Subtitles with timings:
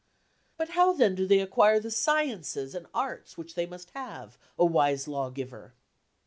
[0.01, 0.03] £<
[0.57, 4.35] 4 But how then do they acquire the sciences and arts which they must have,
[4.57, 5.75] o wise lawgiver